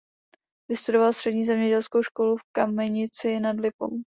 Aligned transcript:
Vystudoval 0.69 1.13
Střední 1.13 1.45
zemědělskou 1.45 2.03
školu 2.03 2.37
v 2.37 2.43
Kamenici 2.55 3.39
nad 3.39 3.59
Lipou. 3.59 4.01